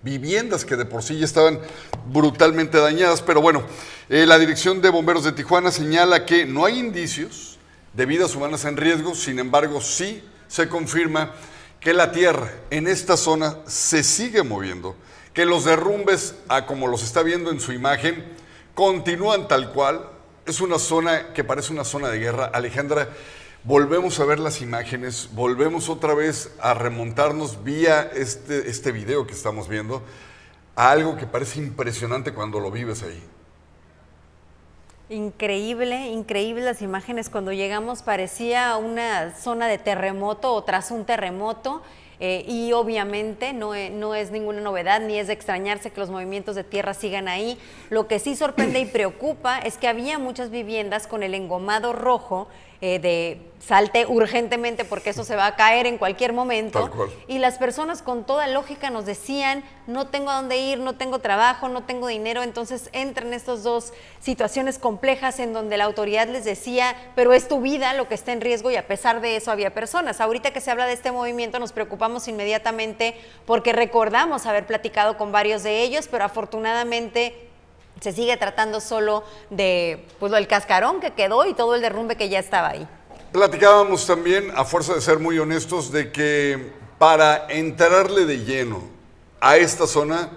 [0.04, 1.60] viviendas que de por sí ya estaban
[2.08, 3.22] brutalmente dañadas.
[3.22, 3.64] Pero bueno,
[4.10, 7.58] eh, la Dirección de Bomberos de Tijuana señala que no hay indicios
[7.94, 11.34] de vidas humanas en riesgo, sin embargo sí se confirma
[11.80, 14.96] que la tierra en esta zona se sigue moviendo,
[15.34, 18.24] que los derrumbes, a como los está viendo en su imagen,
[18.74, 20.10] continúan tal cual.
[20.46, 22.46] Es una zona que parece una zona de guerra.
[22.46, 23.10] Alejandra,
[23.68, 29.34] volvemos a ver las imágenes, volvemos otra vez a remontarnos vía este, este video que
[29.34, 30.02] estamos viendo
[30.74, 33.22] a algo que parece impresionante cuando lo vives ahí.
[35.10, 37.30] Increíble, increíble las imágenes.
[37.30, 41.82] Cuando llegamos parecía una zona de terremoto o tras un terremoto.
[42.20, 46.10] Eh, y obviamente no, e, no, es ninguna novedad ni es de extrañarse que los
[46.10, 47.60] movimientos de tierra sigan ahí.
[47.92, 52.48] Lo que sí sorprende y preocupa es que había muchas viviendas con el engomado rojo
[52.82, 56.90] eh, de salte urgentemente porque eso se va a caer en cualquier momento.
[57.28, 61.20] Y las personas con toda lógica nos decían, no tengo a dónde ir, no tengo
[61.20, 62.44] trabajo, no tengo dinero.
[62.44, 67.60] Entonces entran estas dos situaciones complejas en donde la autoridad les decía, pero es tu
[67.60, 70.22] vida lo que está en riesgo y a pesar de eso había personas.
[70.22, 75.32] Ahorita que se habla de este movimiento nos preocupamos inmediatamente porque recordamos haber platicado con
[75.32, 77.47] varios de ellos, pero afortunadamente
[78.02, 82.30] se sigue tratando solo de pues, el cascarón que quedó y todo el derrumbe que
[82.30, 82.88] ya estaba ahí.
[83.32, 88.82] Platicábamos también, a fuerza de ser muy honestos, de que para entrarle de lleno
[89.40, 90.32] a esta zona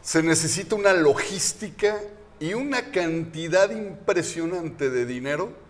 [0.00, 2.00] se necesita una logística
[2.38, 5.65] y una cantidad impresionante de dinero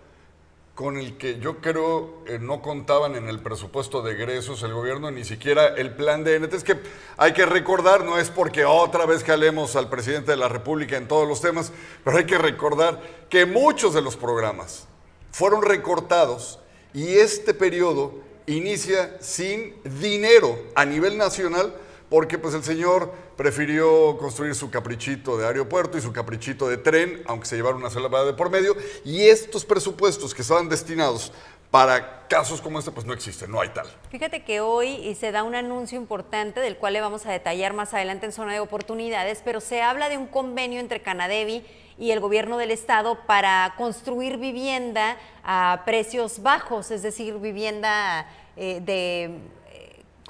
[0.77, 5.11] con el que yo creo eh, no contaban en el presupuesto de egresos el gobierno,
[5.11, 6.53] ni siquiera el plan de NT.
[6.53, 6.77] Es que
[7.17, 11.09] hay que recordar, no es porque otra vez calemos al presidente de la República en
[11.09, 11.73] todos los temas,
[12.05, 14.87] pero hay que recordar que muchos de los programas
[15.33, 16.59] fueron recortados
[16.93, 21.75] y este periodo inicia sin dinero a nivel nacional
[22.11, 27.22] porque pues el señor prefirió construir su caprichito de aeropuerto y su caprichito de tren,
[27.27, 31.33] aunque se llevaron una sola de por medio, y estos presupuestos que estaban destinados
[31.70, 33.87] para casos como este, pues no existen, no hay tal.
[34.11, 37.92] Fíjate que hoy se da un anuncio importante del cual le vamos a detallar más
[37.92, 41.64] adelante en zona de oportunidades, pero se habla de un convenio entre Canadevi
[41.99, 48.81] y el gobierno del estado para construir vivienda a precios bajos, es decir, vivienda eh,
[48.83, 49.38] de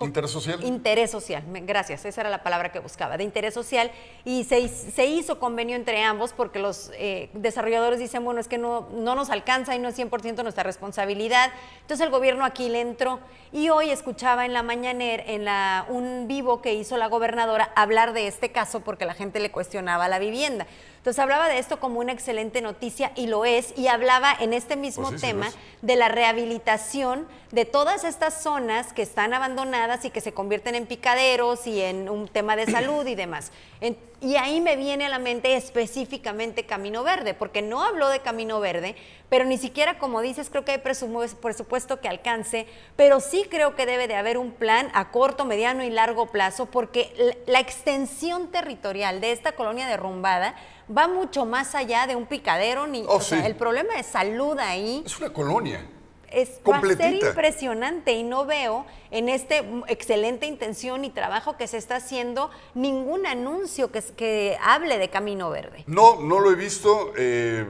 [0.01, 0.63] Interés social.
[0.63, 3.91] Interés social, gracias, esa era la palabra que buscaba, de interés social.
[4.27, 8.59] Y se, se hizo convenio entre ambos porque los eh, desarrolladores dicen, bueno, es que
[8.59, 11.51] no, no nos alcanza y no es 100% nuestra responsabilidad.
[11.81, 13.21] Entonces el gobierno aquí le entró.
[13.53, 18.13] Y hoy escuchaba en la mañanera, en la, un vivo que hizo la gobernadora, hablar
[18.13, 20.67] de este caso porque la gente le cuestionaba la vivienda.
[20.99, 24.75] Entonces hablaba de esto como una excelente noticia y lo es, y hablaba en este
[24.75, 30.11] mismo Pues sí, tema de la rehabilitación de todas estas zonas que están abandonadas y
[30.11, 33.53] que se convierten en picaderos y en un tema de salud y demás.
[33.81, 38.21] En- y ahí me viene a la mente específicamente Camino Verde, porque no habló de
[38.21, 38.97] Camino Verde,
[39.29, 43.87] pero ni siquiera, como dices, creo que hay presupuesto que alcance, pero sí creo que
[43.87, 48.51] debe de haber un plan a corto, mediano y largo plazo, porque la- la extensión
[48.51, 50.55] territorial de esta colonia derrumbada
[50.95, 53.47] va mucho más allá de un picadero, ni, Oh, o sea, sí.
[53.47, 55.87] el problema de salud ahí Es una colonia.
[56.31, 61.57] Es, va a ser impresionante y no veo en este mm, excelente intención y trabajo
[61.57, 65.85] que se está haciendo ningún anuncio que hable de Camino Verde.
[65.87, 67.13] No, no lo he visto.
[67.17, 67.65] eh,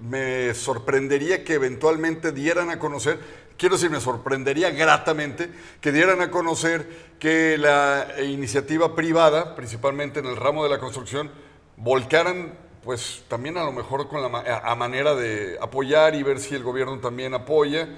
[0.00, 3.18] me sorprendería que eventualmente dieran a conocer,
[3.56, 10.26] quiero decir, me sorprendería gratamente que dieran a conocer que la iniciativa privada, principalmente en
[10.26, 11.30] el ramo de la construcción,
[11.76, 16.54] volcaran, pues también a lo mejor con la a, manera de apoyar y ver si
[16.54, 17.88] el gobierno también apoya.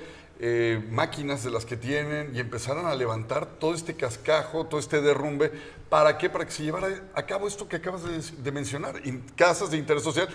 [0.45, 5.01] eh, máquinas de las que tienen y empezaran a levantar todo este cascajo, todo este
[5.01, 5.53] derrumbe.
[5.89, 6.29] ¿Para qué?
[6.29, 9.01] Para que se llevara a cabo esto que acabas de, mencionar,
[9.37, 10.29] casas de interés social,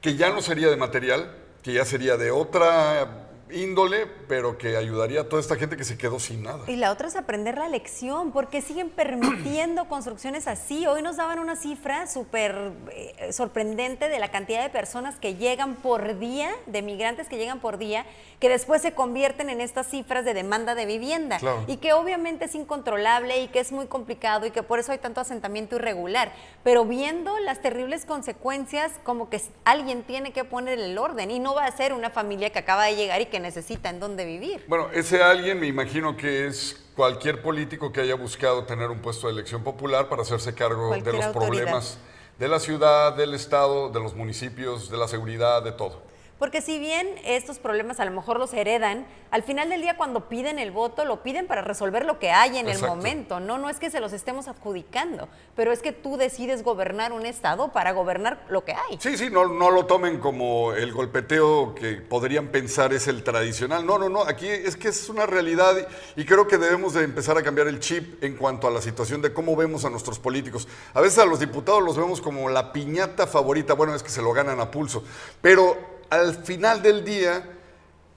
[0.00, 5.22] que ya no sería de material, que ya sería de otra índole, pero que ayudaría
[5.22, 6.64] a toda esta gente que se quedó sin nada.
[6.66, 10.86] Y la otra es aprender la lección, porque siguen permitiendo construcciones así.
[10.86, 15.76] Hoy nos daban una cifra súper eh, sorprendente de la cantidad de personas que llegan
[15.76, 18.06] por día, de migrantes que llegan por día,
[18.38, 21.38] que después se convierten en estas cifras de demanda de vivienda.
[21.38, 21.64] Claro.
[21.66, 24.98] Y que obviamente es incontrolable y que es muy complicado y que por eso hay
[24.98, 26.32] tanto asentamiento irregular.
[26.62, 31.54] Pero viendo las terribles consecuencias, como que alguien tiene que poner el orden y no
[31.54, 34.64] va a ser una familia que acaba de llegar y que necesita en dónde vivir.
[34.68, 39.26] Bueno, ese alguien me imagino que es cualquier político que haya buscado tener un puesto
[39.26, 41.64] de elección popular para hacerse cargo Cualquier de los autoridad.
[41.64, 41.98] problemas
[42.38, 46.02] de la ciudad, del estado, de los municipios, de la seguridad, de todo.
[46.40, 50.30] Porque si bien estos problemas a lo mejor los heredan, al final del día cuando
[50.30, 52.86] piden el voto, lo piden para resolver lo que hay en Exacto.
[52.86, 53.40] el momento.
[53.40, 57.26] No, no es que se los estemos adjudicando, pero es que tú decides gobernar un
[57.26, 58.98] estado para gobernar lo que hay.
[59.00, 63.84] Sí, sí, no, no lo tomen como el golpeteo que podrían pensar es el tradicional.
[63.84, 65.76] No, no, no, aquí es que es una realidad
[66.16, 69.20] y creo que debemos de empezar a cambiar el chip en cuanto a la situación
[69.20, 70.66] de cómo vemos a nuestros políticos.
[70.94, 74.22] A veces a los diputados los vemos como la piñata favorita, bueno, es que se
[74.22, 75.04] lo ganan a pulso,
[75.42, 77.48] pero al final del día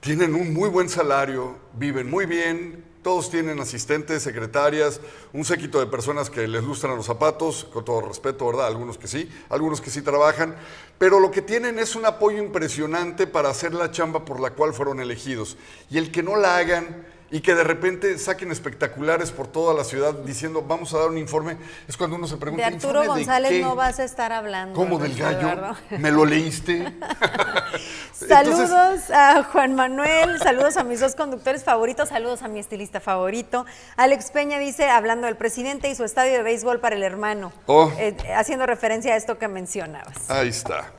[0.00, 5.00] tienen un muy buen salario, viven muy bien, todos tienen asistentes, secretarias,
[5.32, 8.66] un séquito de personas que les lustran los zapatos, con todo respeto, ¿verdad?
[8.66, 10.56] Algunos que sí, algunos que sí trabajan,
[10.98, 14.74] pero lo que tienen es un apoyo impresionante para hacer la chamba por la cual
[14.74, 15.56] fueron elegidos.
[15.90, 19.82] Y el que no la hagan y que de repente saquen espectaculares por toda la
[19.84, 21.56] ciudad diciendo vamos a dar un informe,
[21.88, 23.60] es cuando uno se De pregunta, Arturo ¿informe de González qué?
[23.60, 24.74] no vas a estar hablando.
[24.76, 25.40] ¿Cómo del Eduardo.
[25.40, 25.76] gallo?
[25.98, 26.92] ¿Me lo leíste?
[28.12, 33.66] Saludos a Juan Manuel, saludos a mis dos conductores favoritos, saludos a mi estilista favorito.
[33.96, 37.90] Alex Peña dice, hablando del presidente y su estadio de béisbol para el hermano, Oh.
[37.98, 40.30] eh, haciendo referencia a esto que mencionabas.
[40.30, 40.92] Ahí está.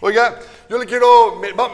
[0.00, 1.36] Oiga, yo le quiero.
[1.36, 1.70] me- va-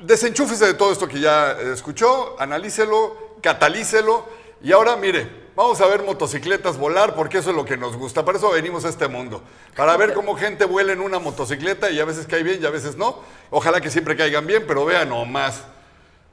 [0.00, 4.26] desenchúfese de todo esto que ya eh, escuchó, analícelo, catalícelo.
[4.62, 8.24] Y ahora, mire, vamos a ver motocicletas volar porque eso es lo que nos gusta.
[8.24, 9.42] Para eso venimos a este mundo.
[9.76, 12.70] Para ver cómo gente vuela en una motocicleta y a veces cae bien y a
[12.70, 13.20] veces no.
[13.50, 15.62] Ojalá que siempre caigan bien, pero vean nomás.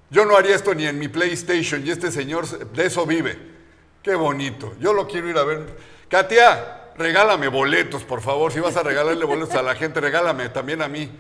[0.09, 3.37] Yo no haría esto ni en mi PlayStation y este señor de eso vive.
[4.01, 4.73] Qué bonito.
[4.79, 5.65] Yo lo quiero ir a ver.
[6.07, 8.53] Katia, regálame boletos, por favor.
[8.53, 11.11] Si vas a regalarle boletos a la gente, regálame también a mí.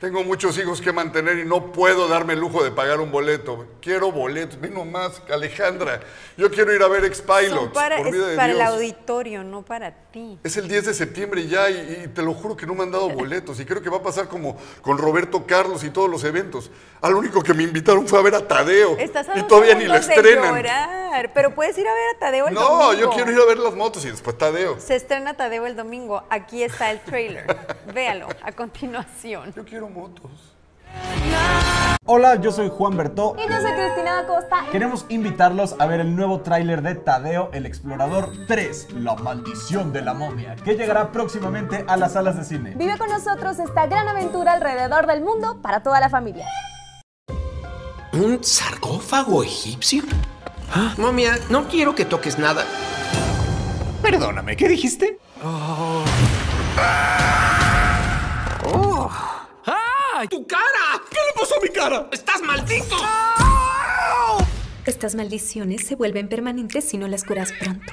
[0.00, 3.66] Tengo muchos hijos que mantener y no puedo darme el lujo de pagar un boleto.
[3.82, 4.60] Quiero boletos.
[4.60, 5.98] Ven nomás, Alejandra.
[6.36, 7.72] Yo quiero ir a ver X-Pilots.
[7.74, 10.38] para, por es de para el auditorio, no para ti.
[10.44, 12.92] Es el 10 de septiembre ya y, y te lo juro que no me han
[12.92, 16.22] dado boletos y creo que va a pasar como con Roberto Carlos y todos los
[16.22, 16.70] eventos.
[17.00, 19.86] Al único que me invitaron fue a ver a Tadeo Estás a y todavía ni
[19.86, 20.54] de estrenan.
[20.54, 22.94] llorar, pero puedes ir a ver a Tadeo el No, domingo.
[22.94, 24.78] yo quiero ir a ver las motos y después Tadeo.
[24.78, 26.22] Se estrena Tadeo el domingo.
[26.30, 27.44] Aquí está el trailer.
[27.92, 29.52] Véalo a continuación.
[29.56, 30.58] Yo quiero motos.
[32.10, 33.36] Hola, yo soy Juan Bertó.
[33.36, 34.64] Y yo soy Cristina Acosta.
[34.72, 40.00] Queremos invitarlos a ver el nuevo tráiler de Tadeo el Explorador 3, La maldición de
[40.00, 42.74] la momia, que llegará próximamente a las salas de cine.
[42.76, 46.46] Vive con nosotros esta gran aventura alrededor del mundo para toda la familia.
[48.14, 50.02] ¿Un sarcófago egipcio?
[50.74, 52.64] Ah, momia, no quiero que toques nada.
[54.02, 55.18] Perdóname, ¿qué dijiste?
[55.44, 56.04] Oh.
[60.20, 60.26] ¡Ay!
[60.26, 61.00] ¡Tu cara!
[61.08, 62.08] ¿Qué le pasó a mi cara?
[62.10, 62.96] ¡Estás maldito!
[64.84, 67.92] Estas maldiciones se vuelven permanentes si no las curas pronto.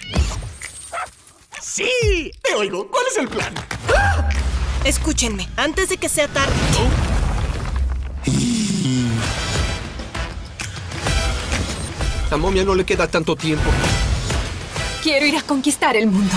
[1.61, 2.31] ¡Sí!
[2.41, 2.89] Te oigo.
[2.89, 3.53] ¿Cuál es el plan?
[4.85, 6.55] Escúchenme, antes de que sea tarde.
[12.31, 13.69] A momia no le queda tanto tiempo.
[15.03, 16.33] Quiero ir a conquistar el mundo.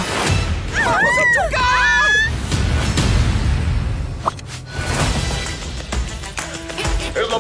[0.85, 1.98] ¡Vamos a chocar!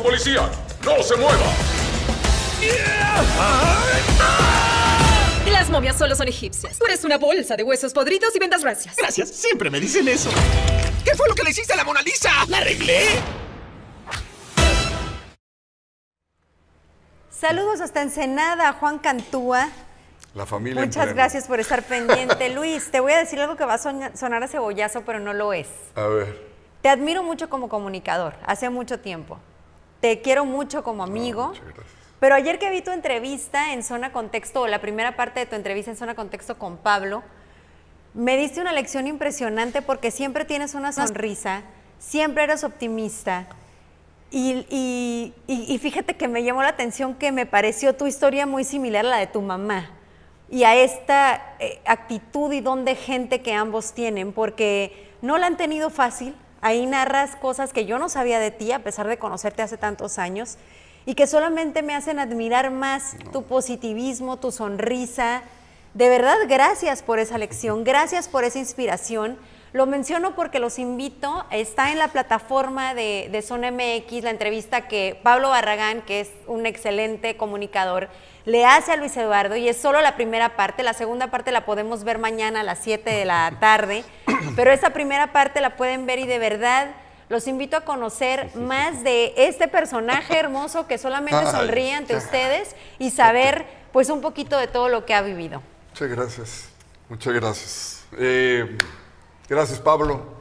[0.08, 0.48] Policía!
[0.86, 1.52] ¡No se mueva!
[5.52, 6.78] Las momias solo son egipcias.
[6.78, 8.96] Tú eres una bolsa de huesos podridos y vendas racias.
[8.96, 10.30] Gracias, siempre me dicen eso.
[11.04, 12.30] ¿Qué fue lo que le hiciste a la Mona Lisa?
[12.48, 13.06] ¿La arreglé?
[17.30, 19.68] Saludos hasta Ensenada, Juan Cantúa.
[20.34, 20.82] La familia.
[20.82, 22.48] Muchas gracias por estar pendiente.
[22.54, 25.52] Luis, te voy a decir algo que va a sonar a cebollazo, pero no lo
[25.52, 25.68] es.
[25.96, 26.48] A ver.
[26.80, 29.38] Te admiro mucho como comunicador, hace mucho tiempo.
[30.00, 31.52] Te quiero mucho como amigo.
[32.20, 35.54] Pero ayer que vi tu entrevista en Zona Contexto, o la primera parte de tu
[35.54, 37.22] entrevista en Zona Contexto con Pablo,
[38.14, 41.62] me diste una lección impresionante porque siempre tienes una sonrisa,
[41.98, 43.46] siempre eres optimista.
[44.30, 48.46] Y, y- y- y fíjate que me llamó la atención que me pareció tu historia
[48.46, 49.90] muy similar a la de tu mamá
[50.50, 55.46] y a esta eh, actitud y don de gente que ambos tienen, porque no la
[55.46, 56.34] han tenido fácil.
[56.60, 60.18] Ahí narras cosas que yo no sabía de ti, a pesar de conocerte hace tantos
[60.18, 60.58] años,
[61.06, 65.42] y que solamente me hacen admirar más tu positivismo, tu sonrisa.
[65.94, 69.38] De verdad, gracias por esa lección, gracias por esa inspiración.
[69.72, 74.88] Lo menciono porque los invito, está en la plataforma de, de Zona MX la entrevista
[74.88, 78.08] que Pablo Barragán, que es un excelente comunicador,
[78.46, 81.66] le hace a Luis Eduardo y es solo la primera parte, la segunda parte la
[81.66, 84.04] podemos ver mañana a las 7 de la tarde,
[84.56, 86.88] pero esa primera parte la pueden ver y de verdad
[87.28, 93.10] los invito a conocer más de este personaje hermoso que solamente sonríe ante ustedes y
[93.10, 95.62] saber pues un poquito de todo lo que ha vivido.
[95.90, 96.68] Muchas gracias.
[97.10, 98.04] Muchas gracias.
[98.18, 98.78] Eh,
[99.48, 100.36] gracias, Pablo.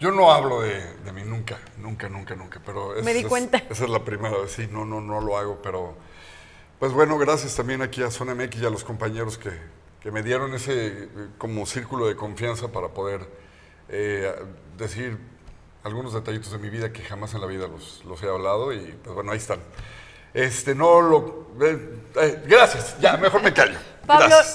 [0.00, 3.58] Yo no hablo de, de mí nunca, nunca, nunca, nunca, pero Me di es- cuenta.
[3.68, 5.96] esa es la primera vez, sí, no, no, no lo hago, pero
[6.78, 9.50] pues bueno, gracias también aquí a Zona MX y a los compañeros que,
[10.00, 13.28] que me dieron ese eh, como círculo de confianza para poder
[13.88, 14.32] eh,
[14.76, 15.18] decir
[15.82, 18.78] algunos detallitos de mi vida que jamás en la vida los, los he hablado y
[19.02, 19.58] pues bueno, ahí están.
[20.32, 21.48] Este, no lo...
[21.60, 23.78] eh, eh, gracias, ya, mejor me callo.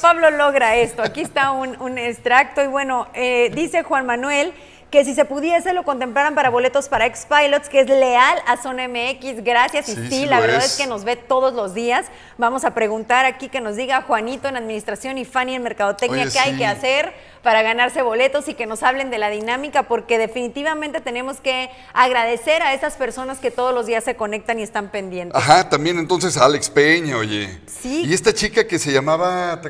[0.01, 1.03] Pablo, logra esto.
[1.03, 4.51] Aquí está un, un extracto y bueno, eh, dice Juan Manuel
[4.93, 8.87] que si se pudiese lo contemplaran para boletos para X-Pilots, que es leal a Zona
[8.87, 9.43] MX.
[9.43, 9.89] Gracias.
[9.89, 10.73] Y Sí, la verdad es.
[10.73, 12.05] es que nos ve todos los días.
[12.37, 16.31] Vamos a preguntar aquí que nos diga Juanito en Administración y Fanny en Mercadotecnia Oye,
[16.31, 17.11] qué hay que hacer
[17.43, 22.63] para ganarse boletos y que nos hablen de la dinámica, porque definitivamente tenemos que agradecer
[22.63, 25.35] a esas personas que todos los días se conectan y están pendientes.
[25.35, 27.59] Ajá, también entonces Alex Peña, oye.
[27.67, 28.05] Sí.
[28.05, 29.61] Y esta chica que se llamaba...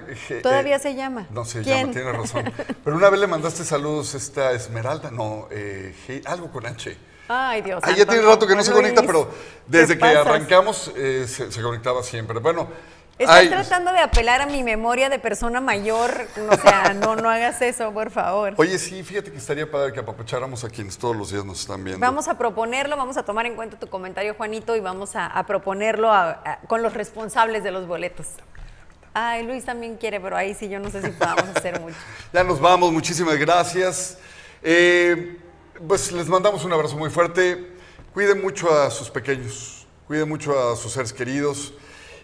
[0.43, 1.25] Todavía eh, se llama.
[1.31, 1.79] No se ¿Quién?
[1.79, 2.53] llama, tienes razón.
[2.83, 6.97] Pero una vez le mandaste saludos esta Esmeralda, no, eh, G- algo con H.
[7.27, 7.81] Ay, Dios.
[7.85, 8.67] Ah, ya tiene rato que no Luis.
[8.67, 9.29] se conecta, pero
[9.65, 10.17] desde que pasas?
[10.27, 12.39] arrancamos eh, se, se conectaba siempre.
[12.39, 12.67] Bueno,
[13.17, 16.27] Estás ay, tratando de apelar a mi memoria de persona mayor.
[16.49, 18.55] O sea, no, no hagas eso, por favor.
[18.57, 21.83] oye, sí, fíjate que estaría padre que apapacháramos a quienes todos los días nos están
[21.83, 22.01] viendo.
[22.05, 25.45] Vamos a proponerlo, vamos a tomar en cuenta tu comentario, Juanito, y vamos a, a
[25.45, 28.27] proponerlo a- a- con los responsables de los boletos.
[29.13, 31.95] Ay, Luis también quiere, pero ahí sí yo no sé si podamos hacer mucho.
[32.33, 34.17] Ya nos vamos, muchísimas gracias.
[34.63, 35.37] Eh,
[35.87, 37.73] pues les mandamos un abrazo muy fuerte.
[38.13, 41.73] Cuiden mucho a sus pequeños, cuiden mucho a sus seres queridos.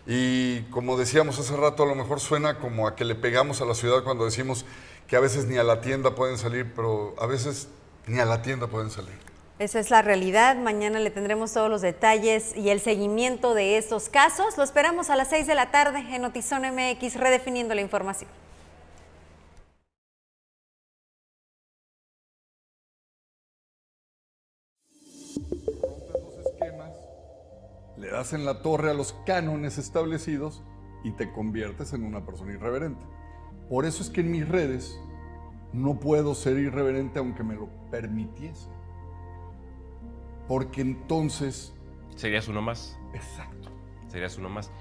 [0.07, 3.65] Y como decíamos hace rato, a lo mejor suena como a que le pegamos a
[3.65, 4.65] la ciudad cuando decimos
[5.07, 7.67] que a veces ni a la tienda pueden salir, pero a veces
[8.07, 9.13] ni a la tienda pueden salir.
[9.59, 10.55] Esa es la realidad.
[10.55, 14.57] Mañana le tendremos todos los detalles y el seguimiento de estos casos.
[14.57, 18.29] Lo esperamos a las 6 de la tarde en Notizón MX, redefiniendo la información.
[28.09, 30.63] Le das en la torre a los cánones establecidos
[31.03, 33.05] y te conviertes en una persona irreverente.
[33.69, 34.99] Por eso es que en mis redes
[35.73, 38.67] no puedo ser irreverente aunque me lo permitiese.
[40.47, 41.75] Porque entonces...
[42.15, 42.97] Serías uno más.
[43.13, 43.69] Exacto.
[44.07, 44.71] Serías uno más.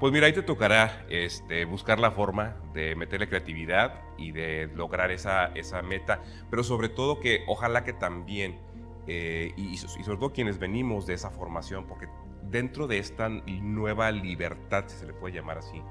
[0.00, 5.12] Pues mira, ahí te tocará este, buscar la forma de meterle creatividad y de lograr
[5.12, 6.20] esa, esa meta,
[6.50, 8.58] pero sobre todo que ojalá que también,
[9.06, 12.08] eh, y, y sobre todo quienes venimos de esa formación, porque
[12.52, 15.82] dentro de esta nueva libertad, si se le puede llamar así,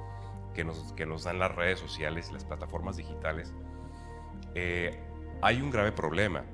[0.53, 3.53] que nos, que nos dan las redes sociales y las plataformas digitales,
[4.53, 4.97] eh,
[5.41, 6.45] hay un grave problema.